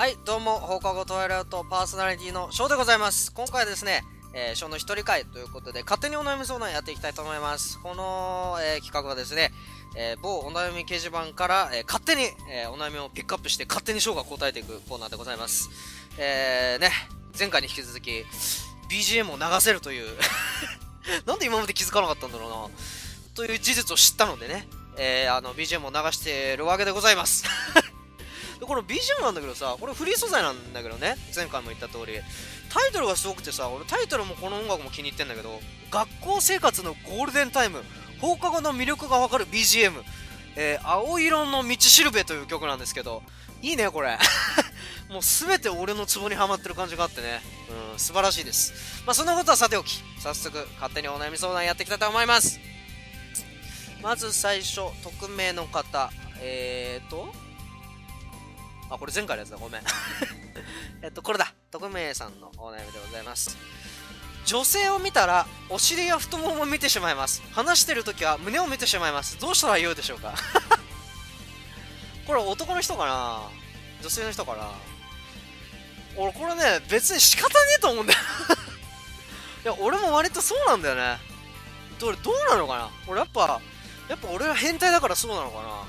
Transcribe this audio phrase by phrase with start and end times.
[0.00, 3.34] はい、どうも、放課後トワイライトパーソナリティのショーでございます。
[3.34, 7.78] 今回はですね、えー、ショーの一人会ということで、勝手にお悩み相談やっていきたいと思います。
[7.80, 9.52] この、えー企画はですね、
[9.98, 15.68] えー某お悩み掲示板から、えー勝手に、えお悩みをピックアップして、勝手にショーが答えていくコーナーでございます。
[16.16, 16.92] えー、ね、
[17.38, 18.24] 前回に引き続き、
[18.88, 20.16] BGM を流せるという、
[21.28, 27.44] なんで今まで気づかなかったんだろうな、という事実を知ったのでね、え、あの、BGM を流しているわけでございます。
[28.60, 32.20] でこの BGM なんだけどさこれフリー素材なんだけどね前回も言った通り。
[32.72, 35.58] タイトルがすごくてさ俺タイトルもこの音楽も気に入ってんだけど
[35.90, 37.82] 学校生活のゴールデンタイム
[38.20, 39.92] 放課後の魅力がわかる BGM、
[40.56, 43.22] えー青色の道しるべという曲なんですけど
[43.62, 44.16] いいねこれ。
[45.10, 47.42] もう全て俺のツボにはまってる感じがあってね。
[47.92, 49.02] うん素晴らしいです。
[49.04, 50.02] まあそんなことはさておき。
[50.22, 52.60] 早速勝手にお悩み相談やっていきたいと思います。
[54.00, 56.10] まず最初匿名の方。
[56.38, 57.34] えーと
[58.90, 59.82] あ、これ前回のやつだ、ごめん。
[61.02, 61.52] えっと、これだ。
[61.70, 63.56] 匿名さんのお悩みでございます。
[64.46, 67.42] 女性を見たら、お尻や太ももを見てしまいます。
[67.52, 69.38] 話してるときは胸を見てしまいます。
[69.38, 70.34] どうしたらよいでしょうか？
[72.26, 73.42] これ男の人かな？
[74.02, 74.70] 女性の人かな？
[76.16, 78.18] 俺これね、別に仕方ねえと思うんだよ。
[79.62, 81.18] いや、俺も割とそうなんだよね。
[82.00, 82.90] どれ、どうなのかな？
[83.06, 83.60] 俺やっぱ、
[84.08, 85.84] やっぱ俺は変態だからそうなのかな？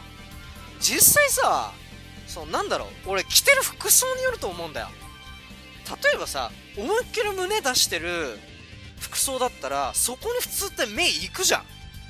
[0.79, 1.71] 実際さ、
[2.31, 3.09] そうなんだろう。
[3.09, 4.87] 俺着てる服装によると思うんだよ。
[6.03, 8.39] 例えばさ思いっきり胸出してる
[9.01, 11.65] 服装だったらそこに普通って目いくじゃん。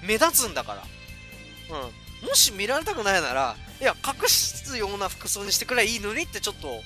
[0.06, 0.84] 目立つんだから。
[1.76, 2.28] うん。
[2.28, 6.82] もし見られたくないならいや隠すような服装にしてくればいいのにってちょっと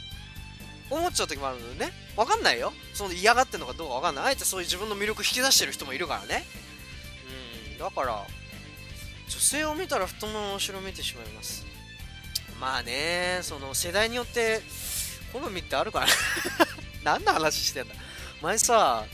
[0.89, 1.91] 思っちゃう時もあるのでね。
[2.15, 2.71] わかんないよ。
[2.93, 4.25] その嫌がってるのかどうかわかんない。
[4.27, 6.45] あえてそういう自分の魅力引き出してる人もいるからね。
[7.73, 7.77] うん。
[7.79, 8.25] だから
[9.27, 11.65] 女性を見たら太ももの後ろ見てしまいます。
[12.59, 14.61] まあね、その世代によって
[15.33, 16.07] 好みってあるから
[17.03, 17.95] 何の話してんだ
[18.41, 19.05] 前さ、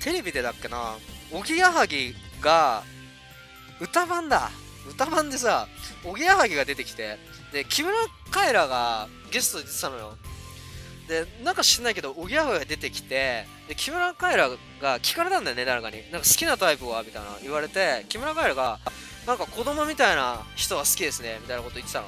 [0.00, 0.96] テレビでだっけな、
[1.32, 2.84] おぎやはぎが
[3.80, 4.50] 歌番だ。
[4.88, 5.68] 歌番でさ、
[6.04, 7.18] おぎやはぎが出てきて、
[7.52, 7.94] で、木村
[8.30, 10.16] カエラがゲストで出てたのよ。
[11.08, 14.48] で、なんか知んないけど、おぎやはぎが出てきて、で、木村カエラ
[14.80, 16.02] が聞かれたんだよね、誰かに。
[16.10, 17.02] なんか好きなタイプは？
[17.02, 18.78] みたいな言われて、木村カエラが、
[19.26, 22.06] なんか子供みたいな人は好きですね、みたいなこと言ってたの。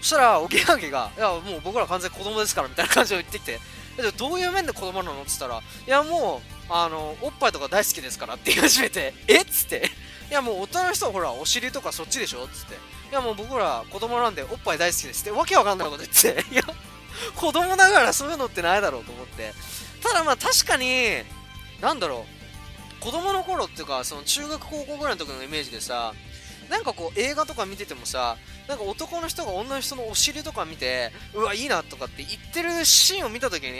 [0.00, 3.60] そしたら、おぎやはぎが、いや、もう僕ら完全子供ですから、みたいな感じを言ってきて、
[3.96, 9.40] でどういう面で子供なのって言ったら、いや、もう、あの、おっぱいとか大好きですからって言い始めて、え？
[9.40, 9.90] っつって、
[10.30, 12.44] いや、もう大人の人はほら、お尻とかそっちでしょ？
[12.44, 12.78] っつって、い
[13.12, 16.62] や、もう僕ら子供なんでおっぱい大好きですって、わけわかんないこと言って、いや、
[17.34, 19.52] 子供ながらそういうのってないだろうと思って、
[20.02, 21.24] ただまあ確かに、
[21.80, 22.24] なんだろ
[23.00, 26.12] う、子供の頃っていうか、その中学高校ぐらいの時のイメージでさ、
[26.70, 28.36] なんかこう映画とか見ててもさ
[28.68, 33.72] なんか男の人が女の人のお尻とか見てうわいいなとかって言ってるシーンを見た時に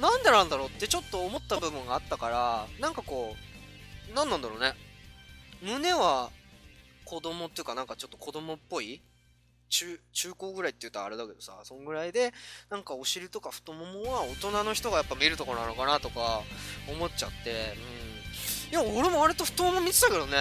[0.00, 3.36] なんでなんだろうってちょっと思った部分があったからなんかこ
[4.10, 4.72] う何なんだろうね。
[5.62, 6.30] 胸は
[7.04, 9.02] 子供っていうかなんかちょっと子供っぽい
[9.68, 12.32] 中中高ぐらいって言ったらあれだけどさそんぐらいで
[12.70, 16.42] なんかお尻とか太ももは大人の人がやっぱ見るとこなのかなとか
[16.90, 17.76] 思っちゃって
[18.70, 18.70] うん。
[18.70, 20.36] いや俺も割と太もも見てたけどね。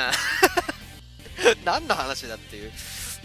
[1.66, 2.72] 何の話だっていう。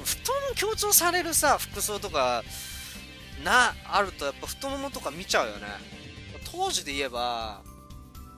[0.05, 2.43] 太も強調されるさ服装とか
[3.45, 5.67] なあるとやっぱ太ももとか見ちゃうよね。
[6.51, 7.63] 当時で言えば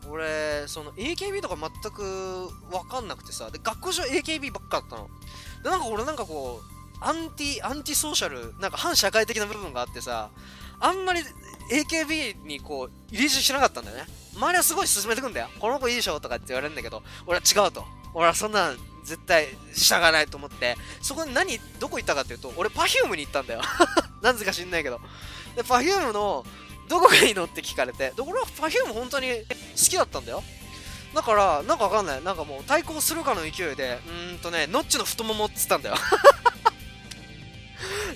[0.08, 5.08] 俺その AKB とか全く分かんなくてさで学校上 AKB ばっかだったの。
[5.62, 10.30] でなんか俺なんかこうアンティアンティソーシャルなんか反社会的な部分があってさ
[10.80, 11.20] あんまり
[11.70, 14.04] AKB にこう入りしなかったんだよね。
[14.34, 15.48] 周りはすごい進めてくんだよ。
[15.58, 17.84] この子いいでしょとかって言われるんだけど俺は違うと。
[18.14, 18.72] 俺はそんな
[19.06, 20.76] 絶対従わないと思って。
[21.00, 23.62] そこに何どこ行ったかっていうと俺 Perfume に行ったんだよ。
[24.20, 25.00] なぜか知んないけど。
[25.54, 26.44] で Perfume の
[26.88, 28.10] どこがいいのって聞かれて。
[28.10, 29.44] で俺は Perfume 本当に好
[29.76, 30.42] きだったんだよ。
[31.14, 32.24] だからなんかわかんない。
[32.24, 35.94] なんかもう対抗するかの勢いでうーんとねノッチの太ももっつったんだよ。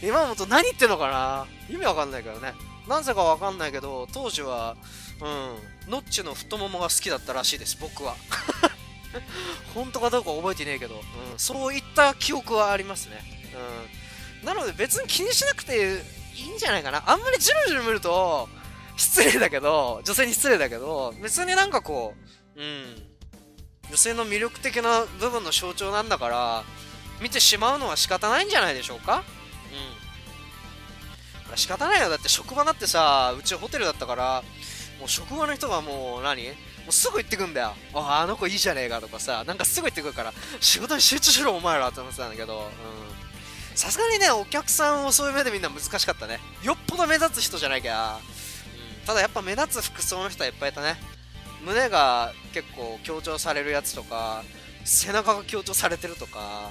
[0.03, 1.47] 今思うと何言ってんのかな。
[1.69, 2.53] 意味わかんないけどね。
[2.89, 4.75] なぜかわかんないけど当時は
[5.21, 8.17] うんノッチの太ももが好きだったらしいです僕は。
[9.75, 11.03] 本当かどうか覚えてねえけど、うん、
[11.39, 13.23] そういった記憶はありますね。
[14.41, 16.03] うん、なので別に気にしなくて
[16.35, 17.03] いいんじゃないかな。
[17.07, 18.49] あんまりジロジロ見ると
[18.97, 22.15] 失礼だけど、女性に失礼だけど、別になんかこ
[22.57, 23.11] う、うん、
[23.89, 26.65] 女性の魅力的な部分の象徴なんだから、
[27.21, 29.25] 見てしまうのは仕方ないんじゃないでしょうか
[31.51, 31.57] うん。
[31.57, 32.09] 仕方ないよ。
[32.09, 34.43] だって職場だってさ、うちホテルだったから、
[34.99, 36.49] もう職場の人がもう何？
[36.49, 36.55] も
[36.91, 37.75] うすぐ言ってくんだよ。
[37.95, 42.71] あ、あの子いいじゃねえかとかさ、なんかすぐ言ってくるから、仕事に集中しろお前らって思ってたんだけど、
[43.75, 46.39] さすがにね、お客さんをそういう目で見るのは難しかったね。
[46.63, 48.19] よっぽど目立つ人じゃなきゃ。
[49.01, 50.97] うん、ただやっぱ目立つ服装の人はいっぱいいたね。
[51.65, 54.43] 胸が結構強調されるやつとか、
[54.85, 56.71] 背中が強調されてるとか、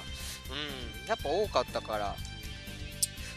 [0.50, 2.16] うん、やっぱ多かったから。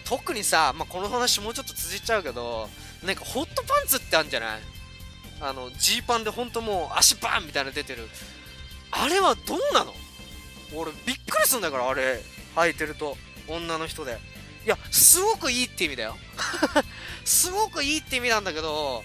[0.06, 2.70] 特にさ、まあ、この話もうちょっと続いちゃうけど、
[3.04, 4.60] なんかホットパンツってあるんじゃない？
[5.44, 8.08] あの、ジーパンでほんともう足バーンみたいな出てる。
[8.92, 9.94] あれはどうなの？
[10.76, 12.22] 俺びっくりすんだからあれ
[12.56, 13.18] 履いてると
[13.48, 14.18] 女の人で。
[14.66, 16.18] いやすごくいいって意味だよ。
[17.26, 19.04] すごくいいって意味なんだけど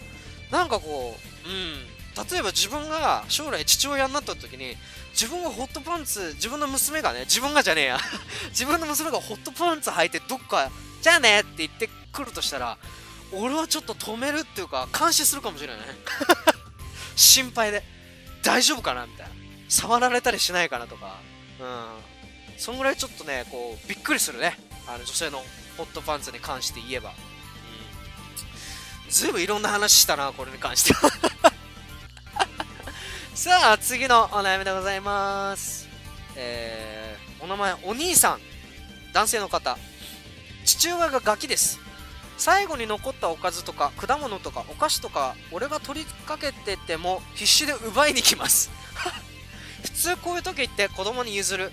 [0.51, 1.87] なんかこううん。
[2.31, 4.77] 例えば自分が将来父親になった時に
[5.13, 8.01] 自分がホットパンツ自分の娘がね自分がじゃねえや。
[8.51, 10.71] 自分の娘がホットパンツ履いてどっか
[11.01, 12.79] じゃあねって言ってくるとしたら
[13.33, 15.79] 俺はちょっと止めるっていうか監視するかもしれない。
[17.17, 17.83] 心配で。
[18.43, 19.33] 大丈夫かなみたいな。
[19.69, 21.19] 触られたりしないかなとか。
[21.61, 22.59] うん。
[22.59, 24.57] そんぐらいちょっとねこうびっくりするね。
[24.87, 25.39] あの女性の
[25.77, 30.95] ホットパンツに関して言えば、うん、ずいぶんいろんな話したなこれに関して。
[30.95, 31.11] は
[33.35, 35.89] さあ次のお悩みでございます。
[36.35, 38.41] えー、お名前お兄さん。
[39.13, 39.79] 男性の方。
[40.65, 41.81] 父親がガキです。
[42.39, 48.71] 最後に残ったおかずとか果物とかお菓子とか俺が取りかけてても必死で奪いに来ます。
[49.83, 51.73] 普通こういう時って子供に譲る。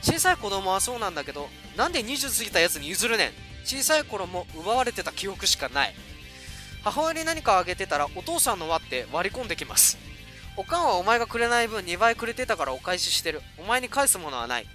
[0.00, 3.32] 小さい子供はそうなんだけどなんで20過ぎたやつに譲るねん。
[3.64, 5.94] 小さい頃も奪われてた記憶しかない。
[6.82, 9.98] 母親に何かあげてたらお父さんの輪って割り込んできます。
[10.56, 13.42] おかんはお前がくれない分2倍くれてたからお返ししてる。
[13.58, 14.66] お前に返すものはない。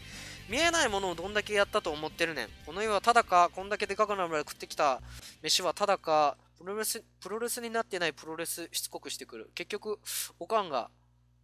[0.54, 2.48] 見えないものをどんだけやったと思ってるねん。
[2.68, 5.02] この世はただかこんだけでかくなるまで食ってきた。
[5.42, 9.50] 飯はただかプロレスプロレスになってないプロレスしつこくしてくる。
[9.56, 9.98] 結局
[10.40, 10.92] おかんが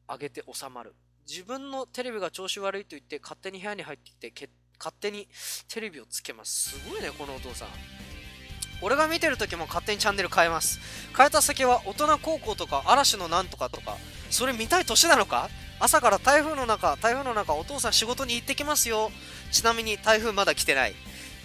[0.08, 0.94] あげて収まる。
[1.28, 5.28] 自分のテレビが調子悪いと言って勝手に部屋に入ってきて勝手に
[5.68, 6.78] テレビをつけます。
[6.80, 7.70] すごいねこのお父さん。
[8.84, 10.80] 俺が見てる時も勝手にチャンネル変えます。
[11.18, 13.98] 変えた先は大人高校とか嵐のなんとかとか
[14.30, 15.50] それ見たい年なのか？
[15.80, 19.12] 朝から台風の中台風の中お父さん仕事に行ってきますよ。
[19.52, 20.96] ちなみに台風まだ来てない。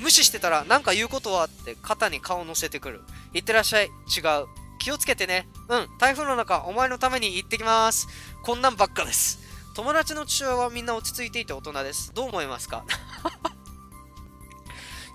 [0.00, 3.02] 無視してたら何か言うことはって肩に顔乗せてくる。
[3.32, 3.86] 行ってらっしゃい。
[3.86, 4.46] 違う。
[4.80, 5.48] 気をつけてね。
[5.68, 8.08] うん台風の中お前のために行ってきます。
[8.42, 9.38] こんなんばっかです。
[9.74, 12.12] 友達の父親はみんな落ち着いていて大人です。
[12.14, 12.84] どう思いますか？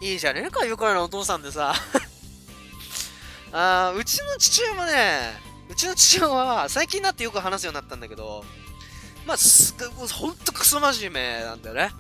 [0.02, 1.74] いいじゃねえか、愉快なお父さんでさ。
[3.52, 8.46] あうちの父親もね、うちの父親は最近になってよく話すようになったんだけど、
[9.26, 9.76] まあ、す
[10.14, 11.92] ほんとクソ真面目なんだよね。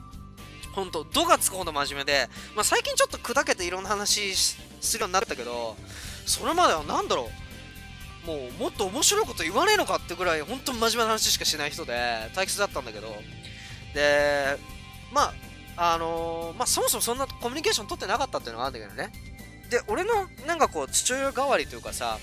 [0.74, 4.58] ほんと、度がつくほど真面目で、まあ最近ちょっと砕けていろんな話す
[4.94, 5.76] るようになったけど、
[6.26, 7.30] それまでは何だろ
[8.26, 11.94] う、もうもっと面白いこと言わねえのかってぐらい本当に真面目な話しかしない人で
[12.36, 13.08] 退屈だったんだけど。
[13.94, 14.58] で
[15.12, 15.34] ま
[15.78, 19.12] ああのー、まあそもそもそんなコミュニケーション取ってなかったっていうのがあるんだけどね。
[19.70, 22.20] で俺のなんかこう父親代わりというかさ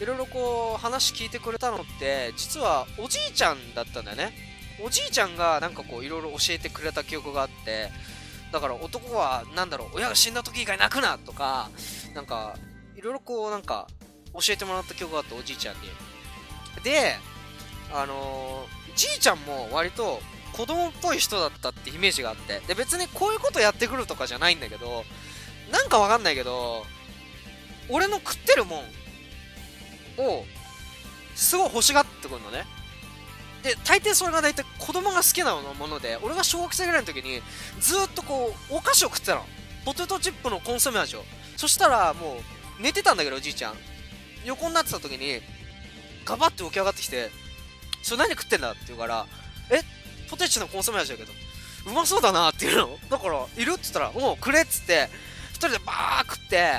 [0.00, 4.32] いろいろこう話聞いてくれたのって実はおじいちゃんだったんだよね。
[4.82, 7.90] おじいちゃんがなんかこういろいろ教えてくれた記憶があって
[8.50, 11.68] だから男はなんだろう親が死んだ時以外泣くなとか
[12.14, 12.54] なんか
[12.96, 13.88] いろいろこうなんか
[14.32, 15.80] 教えてもらった曲があっておじいちゃんに。
[16.82, 17.16] で
[17.92, 20.20] あのー、じいちゃんも割と
[20.52, 25.04] 子供っぽい人だったってイメージがあってで別にこういうことやってくるとかじゃないんだけど
[25.70, 26.84] なんかわかんないけど
[27.88, 28.84] 俺の食ってるもん
[30.20, 30.44] を
[31.34, 32.64] すごい欲しがってくるのね。
[33.62, 37.42] で大抵それが大体子供が好きなもので俺が小学生ぐらいの時に
[37.78, 39.44] ずっとこうお菓子を食ってたの。
[39.84, 41.24] ポテトチップのコンソメ味を。
[41.56, 42.40] そしたらも
[42.78, 43.74] う寝てたんだけどおじいちゃん。
[44.44, 45.42] 横になってた時に、
[46.24, 47.30] ガバって起き上がってきて、
[48.02, 49.26] それ何食ってんだって言うから、
[49.70, 49.82] え？
[50.30, 51.32] ポテチのコンソメ味だけど、
[51.86, 52.98] うまそうだなっていうの。
[53.10, 55.08] だから、いるって言ったら、もうくれっつって、
[55.52, 56.72] 2人でバー食って、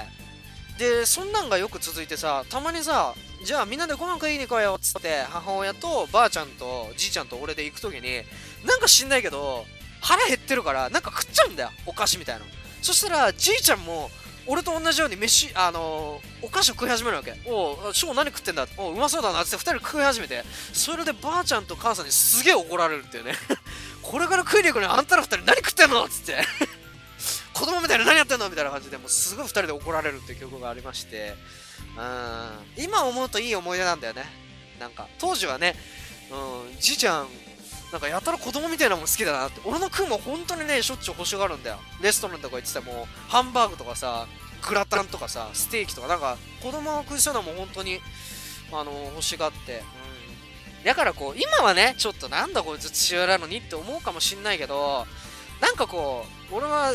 [0.79, 8.24] で、そんなんがよく続いてさ、たまにさ、じゃあみんなでご飯食いに行こうよっつって、母親とばあちゃんとじいちゃんと俺で行く時に、
[8.65, 9.65] なんか知んないけど、
[10.00, 11.69] 腹減ってるから、なんか食っちゃうんだよ。
[11.86, 12.45] お菓子みたいな。
[12.81, 14.10] そしたら、じいちゃんも、
[14.48, 17.36] 俺と同じように飯、あのー、お菓子を食い始めるわけ。
[17.45, 18.67] おう、翔何食ってんだ？
[18.77, 20.43] おう、うまそうだなって2人食い始めて、
[20.74, 23.33] それでばあちゃんと母さんにすげえ怒られるっていうね。
[24.01, 26.43] これから食いに行くのにあんたら2人何食ってんのっつって。
[27.53, 28.50] 子供みたいな何やってんの？
[28.50, 31.36] みたいな感じで、もうすごい2人で怒られるっていう曲がありまして、
[31.97, 34.23] うん、今思うといい思い出なんだよね。
[34.79, 35.75] なんか、当時はね、
[36.31, 37.27] うん、じいちゃん、
[37.91, 39.59] なんかやたら子供みたいなもん好きだなって。
[39.65, 41.79] 俺のクも本当にね、しょっちゅう欲しがるんだよ。
[42.01, 44.27] レストランとか行ってても、ハンバーグとかさ、
[44.67, 48.00] グラタンとかさ、ステーキとか、なんか子供が食いそうなもん本当に、
[48.71, 49.83] あの、欲しがって。
[50.79, 50.83] うん。
[50.85, 55.05] だからこう、今はね、ちょっとなんだこいつ父親なのにって思うかもしんないけど、
[55.59, 56.93] なんかこう、俺は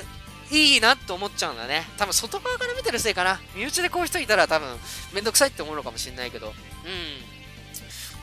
[0.51, 1.85] いいなって思っちゃうんだね。
[1.97, 3.41] 多分外側から見てるせいかな。
[3.55, 4.69] 身内でこういう人いたら多分
[5.13, 6.49] めんどくさいって思うのかもしんないけど。
[6.49, 6.55] うん。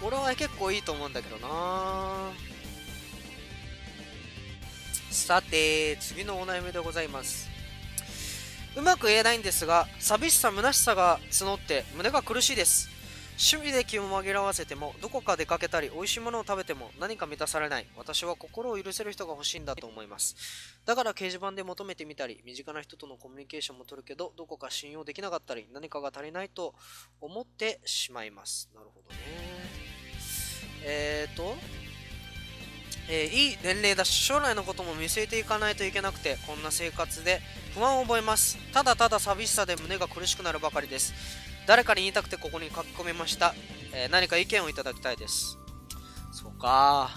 [0.08, 2.32] 俺は結構いいと思うんだけどな
[5.12, 7.50] さて、次のお悩みでございます。
[8.76, 12.93] うまく言えないんですが、寂しさ、虚しさが募って胸が苦しいです。
[13.38, 17.88] 趣味で気を紛らわせても、どこか出かけたり、美味しいものを食べても何か満たされない。
[17.98, 20.36] 私は心を許せる人が欲しいんだと思います。
[20.86, 26.76] だから掲示板で求めてみたり、身近な人とのコミュニケーションも取るけど、どこか信用できなかったり、何かが足りないと
[27.22, 28.70] 思ってしまいます。
[28.76, 29.22] なるほどね。
[30.86, 31.56] えーと、
[33.10, 37.42] えー、いい年齢だし、将来のことも見据えていかないといけなくて、こんな生活で
[37.74, 38.58] 不安を覚えます。
[38.72, 41.14] ただただ寂しさで胸が苦しくなるばかりです。
[41.68, 43.54] 誰かに言いたくてここに書き込みました。
[43.94, 45.58] えー、何か意見をいただきたいです。
[46.32, 47.10] そうか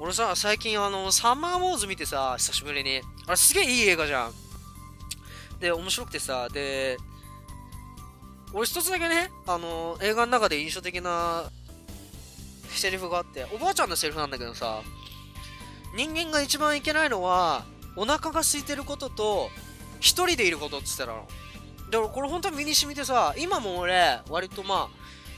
[0.00, 3.00] 俺さ、最近あの、サンマーウォーズ見てさ、久しぶりに。
[3.26, 4.32] あれすげえいい映画じゃん。
[5.60, 6.96] で、面白くてさ、で、
[8.52, 11.44] 俺一つだけね、あの、映画の中で印象的な
[12.70, 14.82] セリフがあって、おばあちゃんのセリフなんだけどさ、
[15.96, 17.64] 人間が一番いけないのは、
[17.96, 19.50] お腹が空いてることと、
[20.00, 21.28] 一人でいることって言ってたの。
[21.94, 24.88] で、俺これ本当に身に染みてさ、今も俺、割とまあ、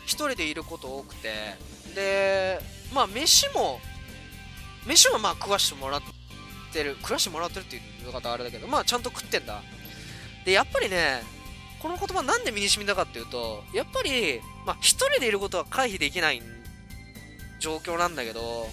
[0.07, 1.29] 一人でいること多くて、
[1.95, 2.59] で、
[2.95, 3.79] まあ、飯も、
[4.87, 6.03] 飯はまあ食わしてもらっ
[6.73, 9.61] てる、食わしてもらってるっていう言い方あれだけど、まあちゃんと食ってんだ。
[10.47, 11.21] で、やっぱりね、
[11.83, 16.41] この言葉なんで身に染みたかっていうと、やっぱり、まあ一人でいることは回避できない
[17.61, 18.67] 状況なんだけど、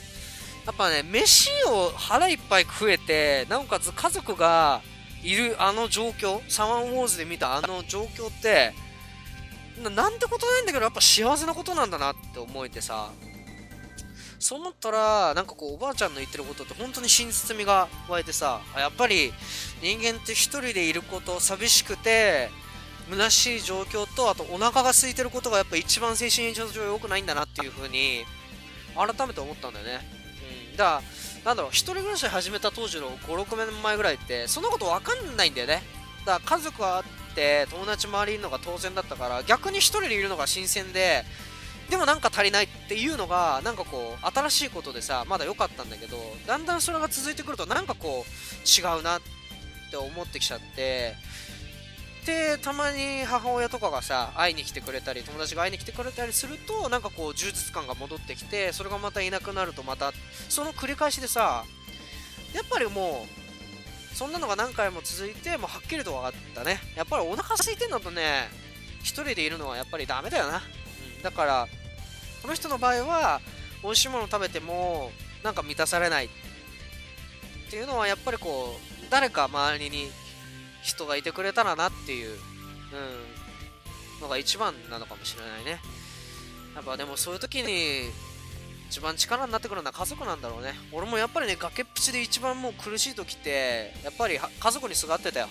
[0.65, 4.81] やっぱね、飯を腹いっぱい食えて、なおかつ家族が
[5.23, 8.73] いるあの状況、サマーウォーズで見たあの状況って、
[9.81, 13.09] なんてことないんだけど、やっぱ幸せなことなんだなって思えてさ、
[14.39, 19.33] そう思ったら、なんかこう、おばあちゃんの言ってることって本当に真実味が湧いてさ、やっぱり
[19.81, 22.49] 人間って一人でいること、寂しくて、
[23.09, 28.25] 虚しい状況と、あとお腹が空いてることがやっぱ一番精神上良くないんだなっていう風に、
[28.95, 30.01] 改めて思ったんだよね。
[30.71, 30.77] うん。
[30.77, 31.01] だから、
[31.45, 35.83] なんだろう、一人暮らし始めた当時の5、6年前ぐらいって、そんなことわかんないんだよね。
[36.25, 37.03] だから家族はあっ
[37.35, 41.25] て、友達周りいるのが当然だったから、逆に一人でいるのが新鮮で、
[41.89, 49.21] でもなんか足りないっていうのが、なんかこう、新しいことでさ、まだ良かったんだけど、だんだんそれが続いてくると、なんかこう、違うなっ
[49.91, 51.15] て思ってきちゃって、
[52.25, 60.13] で、たまに母親とかがさ、会いに来てくれたり、友達が会いに来てくれたりすると、なんかこう、充実感が戻ってきて、それがまたいなくなるとまた、
[60.47, 61.65] その繰り返しでさ、
[62.53, 63.27] やっぱりも
[64.11, 66.79] う、そんなのが何回も続いて、もうはっきりと分かったね。
[66.95, 68.47] やっぱりお腹空いてんだとね、
[69.01, 70.61] 一人でいるのはやっぱりダメだよな。
[71.17, 71.67] うん、だから、
[72.41, 73.41] この人の場合は、
[73.83, 75.11] 美味しいもの食べても、
[75.43, 76.29] なんか満たされないっ
[77.69, 80.09] ていうのは、やっぱりこう、誰か周りに
[80.83, 85.81] 人がいてくれたらなっていう、うん、のが一番なのかもしれないね。
[86.75, 88.11] やっぱでもそういう時に、
[88.89, 90.75] 一番力になってくるのは家族なんだろうね。
[90.91, 95.47] 俺もやっぱりね、崖っぷちで一番もう苦しい時って、やっぱり家族にすがってたよ。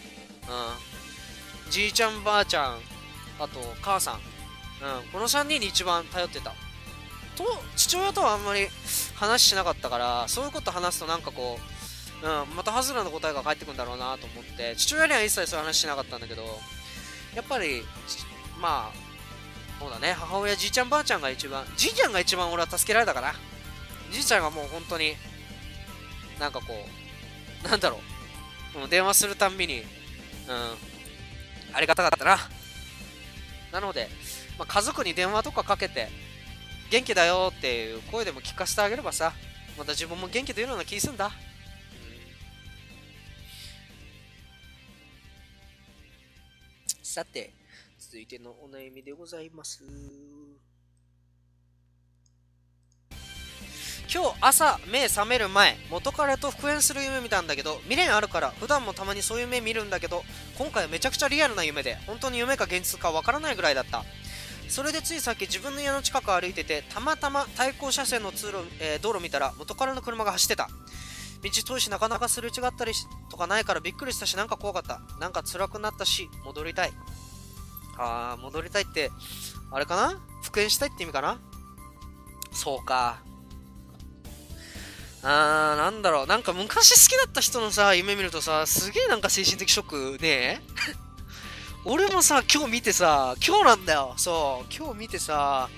[1.66, 1.70] うん。
[1.70, 2.78] じいちゃん、ばあちゃん、
[3.40, 4.14] あと母さん。
[4.16, 4.20] うん。
[5.10, 6.52] この3人に一番頼ってた。
[7.36, 7.44] と、
[7.76, 8.68] 父親とはあんまり
[9.14, 11.71] 話しなかったから、そういうこと話すとなんかこう、
[12.22, 16.44] うん、またハズレの答えが返ってくるんだろうなと思って、父親には一切そういう話しなかったんだけど、
[17.34, 17.82] やっぱり、
[18.60, 19.02] まあ、
[19.80, 23.34] そうだね、母親、じいちゃん、ばあちゃんが一番、じいちゃんが一番俺は助けられたかな。
[24.12, 25.16] じいちゃんがもう本当に、
[26.38, 26.66] なんかこ
[27.64, 28.00] う、なんだろ
[28.76, 29.86] う、う電話するたんびに、うん、
[31.72, 32.38] ありがたかったな。
[33.72, 34.08] なので、
[34.58, 36.08] まあ、家族に電話とかかけて、
[36.90, 39.32] 元気だよっていう声でも聞かせてあげればさ、
[39.78, 41.32] また自分も元気出るような気するんだ。
[47.12, 47.52] さて、
[47.98, 49.84] 続いてのお悩みでございます。
[54.10, 60.22] 今日朝目覚める前元彼と復縁する夢見たんだけど未練あるから普段もたまにそういう夢見るんだけど
[60.58, 64.04] 今回はめちゃくちゃリアルな夢で本当に夢か現実かわからないぐらいだった
[64.68, 70.68] それでついさっき自分の家の近く歩いててたまたま対向車線の通路、えー、道路見たら元彼の車が走ってた
[71.42, 72.92] 道遠いしなかなかすれ違ったり
[73.30, 75.00] とかないからびっくりしたしなんか怖かった。
[75.18, 76.92] なんか辛くなったし、戻りたい。
[77.98, 79.10] あー、戻りたいって、
[79.70, 80.20] あれかな？
[80.42, 81.40] 復縁したいって意味かな？
[82.52, 83.22] そうか。
[85.24, 86.26] あー、なんだろう。
[86.26, 90.60] なんか昔好きだった人のさ、夢見るとさ、すげえなんか精神的ショックねえ？
[91.84, 94.14] 俺もさ、今日見てさ、今日なんだよ。
[94.16, 95.68] そう、今日見てさ、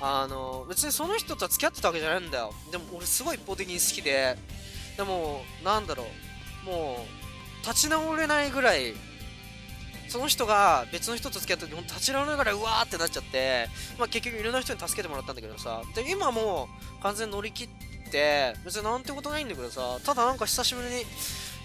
[0.00, 2.54] あの、別にその人とは付き合ってたわけじゃないんだよ。
[2.70, 4.38] でも俺すごい一方的に好きで、
[4.98, 6.04] でも、なんだろ
[6.66, 7.06] う、も
[7.62, 8.92] う立ち直れないぐらい
[10.08, 15.82] その人が別の人と付き合った時立ち直れないぐらうわーってなっちゃって、まあ、結局いろんな人に助けてもらったんだけどさ。
[15.94, 17.68] で今もう完全に乗り切っ
[18.10, 19.98] て別になんてことないんだけどさ。
[20.04, 21.04] ただなんか久しぶりに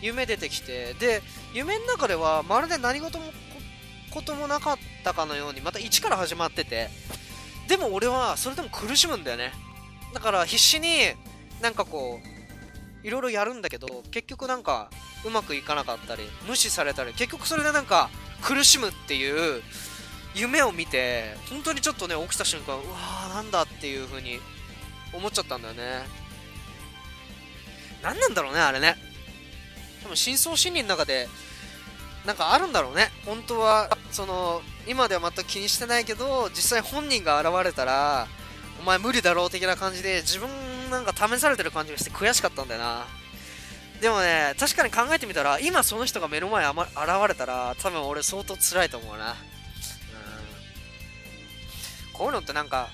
[0.02, 0.94] 夢出てきて。
[0.96, 1.22] で
[1.54, 3.25] 夢の中ではまるで何事も
[4.12, 6.90] こともなかったかのようにまた一から始まってて。
[7.68, 9.54] でも俺はそれでも苦しむんだよね。
[10.13, 11.13] だから必死に
[11.62, 12.33] なんかこう
[13.04, 14.90] いろいろやるんだけど結局なんか
[15.26, 18.10] うまくいかなかったり無視されたり結局それでなんか
[18.42, 19.62] 苦しむっていう
[20.36, 24.40] 夢を見て本当にちょっとね起きた瞬間うわーなんだっていう風に
[25.14, 26.04] 思っちゃったんだよね。
[28.02, 28.96] 何なんだろうねあれね。
[30.02, 31.30] 多分深層心理の中で
[32.26, 33.12] なんかあるんだろうね。
[33.26, 38.28] 本当はその今では全く気にしてないけど実際本人が現れたら
[38.82, 40.50] お前無理だろう的な感じで自分
[40.94, 43.06] なんか試されてる感じがして悔しかったんだよな。
[44.02, 46.88] でもね確かに考えてみたら今その人が目の前に現
[47.28, 49.32] れたら多分俺相当辛いと思うな。
[49.32, 49.36] うん。
[52.14, 52.90] こういうのってなんか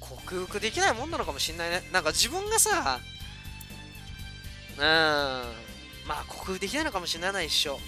[0.00, 1.82] 克服できないもんなのかもしんないね。
[1.92, 3.00] なんか自分がさ
[4.76, 4.82] うん。
[6.06, 7.78] まあ克服できないのかもしれない一緒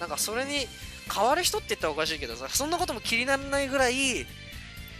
[0.00, 0.66] なんかそれに
[1.12, 4.26] 変わる人って言ったらおかしいけどさそんなことも気にならないぐらい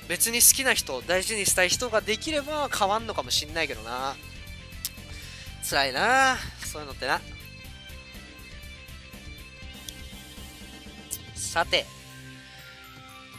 [0.08, 4.14] 別に好きな人大事にしたい人ができれば変わんのかもしんないけどな。
[5.68, 7.20] 辛いなそういうのってな。
[11.34, 11.86] さて、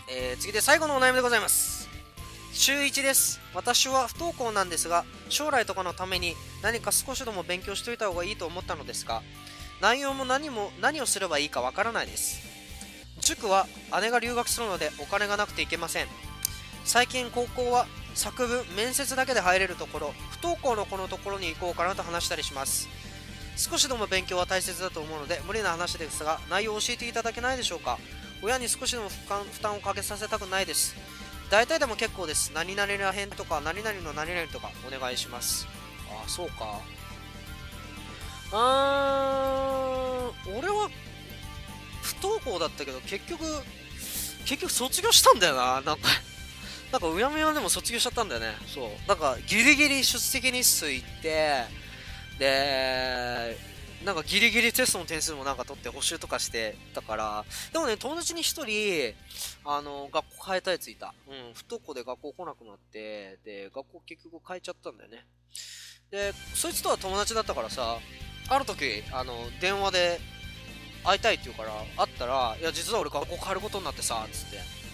[0.10, 1.88] えー、次で最後のお悩みでございます。
[2.52, 3.40] 週1です。
[3.54, 6.34] 私は不登校なんですが将来とかのために
[6.64, 9.22] 何か少しでも勉強しておいた方がいいと思ったのですが
[9.80, 12.42] 内容も何も何をすればいいかわからないです。
[13.22, 13.68] 塾は
[14.02, 16.27] 姉が留学するのでお金がなくて行けません。
[16.88, 22.88] 最近高校は作文面接だけで入れるところ不登校の子のところに行こうかなと話したりします。
[23.58, 28.00] 少しでも勉強は大切だと思うので無理な話ですが内容を教えていただけないでしょうか？
[28.42, 30.96] 親に少しでも負担をかけさせたくないです。
[31.52, 32.54] 大体でも結構です。
[32.56, 35.68] 何々らへんとか何々の何々とかお願いします。
[36.10, 36.80] ああそうか。
[38.54, 40.90] あー俺は
[42.02, 43.44] 不登校だったけど結局
[44.46, 46.08] 結局卒業したんだよななんか
[46.92, 48.54] なんかうやむやでも卒業しちゃったんだよね。
[48.68, 48.90] そう。
[49.08, 51.64] なんかギリギリ出席日数行って、
[52.40, 53.58] で、
[54.06, 59.14] なんかギリギリテストの点数もなんか取って補習とかしてたから、でもね、友達に一人、
[59.66, 61.14] あの、学校変えたやついた。
[61.28, 65.26] うん、不登校で学校来なくなって、で、学校結局変えちゃったんだよね。
[66.10, 67.98] で、そいつとは友達だったからさ、
[68.50, 70.22] ある時、あの、電話で
[71.04, 74.87] 会いたいって言うから、会ったら、いや、実は俺学校変えることになってさ、つって。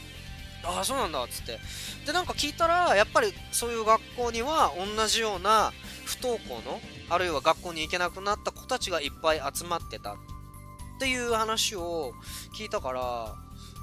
[0.63, 1.60] ああそうなんだっつって。
[2.06, 5.73] でなんか聞いたらやっぱりそういう学校には同じような
[6.06, 10.15] 不登校のあるいは学校に行けなくなった子たちがいっぱい集まってたっ
[10.99, 12.13] ていう話を
[12.58, 13.36] 聞いたから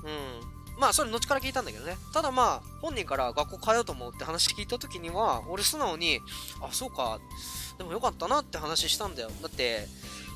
[0.05, 0.11] う
[0.47, 0.61] ん。
[0.79, 1.97] まあそれ後から聞いたんだけどね。
[2.15, 6.21] ただまあ本人から学校通うと思うって話聞いた時には俺素直に
[6.63, 7.21] あそうか。
[7.77, 9.31] でもよかったなって話したんだよ。
[9.43, 9.87] だって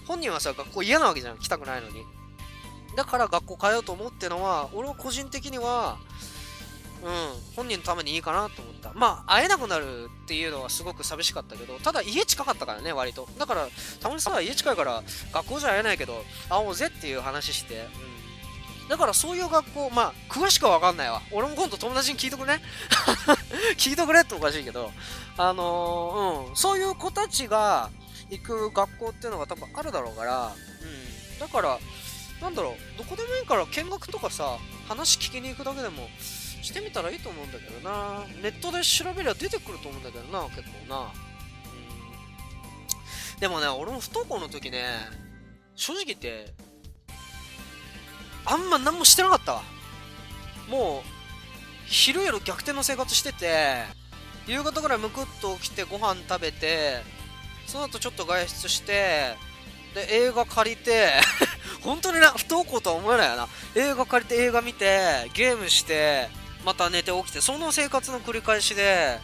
[0.06, 2.04] 本人はさ学校嫌なわけじゃん来たくないのに。
[2.94, 5.96] だから学校通うと思うってのは俺は個人的には
[7.04, 7.10] うん、
[7.54, 8.92] 本人のためにいいかなと思った。
[8.94, 13.28] まあ、会えなくなるっていうのはすごく寂しかったけど、ただ家近かったからね、割と。
[13.38, 13.68] だから、
[14.00, 17.86] たまにさ、家近いから学校じゃ会えないけど、会おうぜっていう話して、
[18.82, 18.88] うん。
[18.88, 21.20] だからそういう学校、まあ、詳しくはわかんないわ。
[21.30, 22.62] 俺も今度友達に聞いとくね。
[23.76, 24.90] 聞いとくれっておかしいけど、
[25.36, 27.90] あのー、うん、そういう子たちが
[28.30, 31.38] 行く学校っていうのが多分あるだろうから、うん。
[31.38, 31.78] だから、
[32.40, 36.08] なんだろう、どこでもいいから見学とかさ、話聞きに行くだけでも、
[36.64, 38.24] してみたらいいと思うんだけどな。
[38.42, 41.00] ネットで調べりゃ出てくると思うんだけどな結構な。
[41.02, 41.06] う
[43.36, 43.40] ん。
[43.40, 44.82] でもね俺も不登校の時ね
[45.76, 46.52] 正直言って
[48.46, 49.62] あんま何もしてなかったわ。
[50.68, 51.08] もう
[51.86, 53.84] 昼夜逆転の生活してて
[54.46, 57.02] 夕方ぐらいむくっと起きてご飯食べて
[57.66, 59.36] その後ちょっと外出して
[59.94, 61.12] で映画借りて
[61.82, 63.48] 本当にな不登校とは思えないよな。
[63.74, 66.30] 映画借りて映画見てゲームして
[66.64, 69.18] また寝て起きて、その生活の繰り返しで、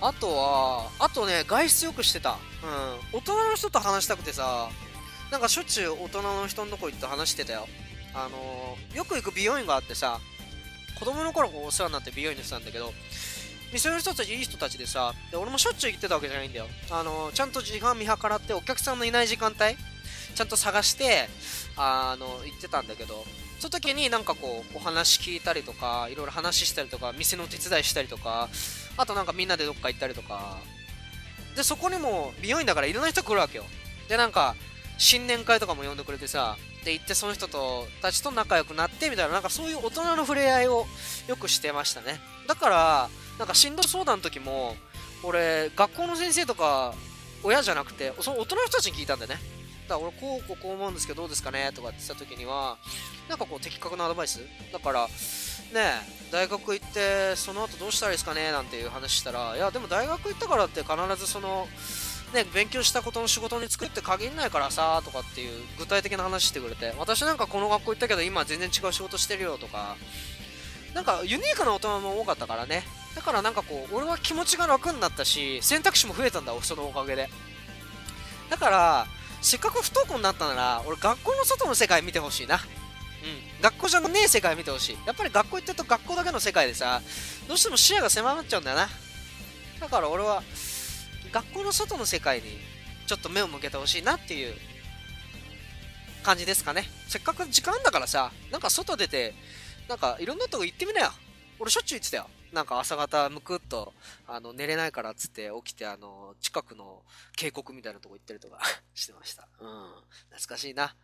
[0.00, 2.38] あとは、あとね、外出よくしてた。
[3.12, 3.18] うん。
[3.18, 4.68] 大人の人と話したくてさ、
[5.30, 7.66] なんかしょっちゅう大人の人のとこ行って話してたよ。
[8.14, 10.20] あのー、よく行く美容院があってさ、
[10.98, 12.92] 子供の頃お世話になって美容院にしてたんだけど、
[13.72, 16.66] 店の人たちいい人たちでさ、で俺もしょっちゅう行ってたわけじゃないんだよ。
[16.90, 19.76] あのー、ちゃんと時間見計らってお客さんのいない時間帯、
[20.38, 21.28] ちゃんと探して、
[21.76, 23.24] あの、行ってたんだけど、
[23.58, 28.48] その時になんかこう、お話聞いたりとか、いろいろ話したりとか、店の手伝いしたりとか、
[28.96, 30.58] あとなんかみんなでどっか行ったりとか、
[31.56, 33.64] で、そこにも美容院だからいろんな人来るわけよ。
[34.08, 34.54] で、なんか、
[34.96, 40.86] 新年会とかも呼んでくれてさ、で行ってその人とたちと仲良くなってみたいな、なんかそういう大人の触れ合いを
[41.26, 42.20] よくしてましたね。
[42.46, 44.76] だから、なんか進路相談の時も、
[45.24, 46.94] 俺、学校の先生とか、
[47.42, 49.57] 親じゃなくて、その大人の人たちに聞いたんだよね。
[49.88, 51.72] だから俺、こうこうこう思うんですけど、どうですかね？
[51.74, 52.76] とかって言った時には、
[53.28, 54.40] なんかこう、的確なアドバイス？
[54.72, 55.08] だから、ね
[56.30, 58.52] 大学行って、その後どうしたらいいですかね？
[58.52, 61.66] なんていう話したら、いや、でも大学行ったからって必ずその、
[62.34, 69.96] ね、勉強したことの仕事に就くって限んないからさとかっていう具体的な話してくれて私なんかこの学校行ったけど今全然違う仕事してるよとか
[70.92, 72.82] なんかユニークな大人も多かったからね。
[73.16, 77.30] だからなんかこう俺は気持ちが楽になったし選択肢も増えたんだそのおかげで。
[78.50, 79.06] だから
[79.40, 82.60] せっかく不登校になったなら俺学校の外の世界見てほしいな
[83.22, 84.98] うん、学校じゃねえ世界見てほしい。
[85.04, 87.02] やっぱり学校行ってると学校だけの世界でさ、
[87.48, 88.88] どうしても視野が狭まっちゃうんだよな。
[89.80, 90.42] だから俺は、
[91.32, 92.58] 学校の外の世界に
[93.06, 94.54] ちょっと目を向けてほしいなっていう
[96.22, 96.84] 感じですかね。
[97.08, 99.34] せっかく時間だからさ、なんか外出て、
[99.88, 101.10] なんかいろんなとこ行ってみなよ。
[101.58, 102.30] 俺しょっちゅう言ってたよ。
[102.52, 103.92] なんか朝方むくっと、
[104.26, 107.02] あの、寝れないからっつって起きて、あの、近くの
[107.36, 108.60] 渓谷みたいなとこ行ったりとか
[108.94, 109.48] してました。
[109.60, 109.90] うん。
[110.30, 110.94] 懐かしいな。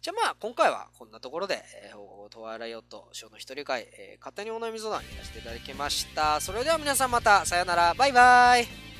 [0.00, 6.40] じゃあまあ、今回はこんなところで、えー、トワイライオット、ショーの一人会、えー、勝手にお悩み相談やらせていただきました。
[6.40, 8.97] それでは皆さんまた、さよなら、バイバイ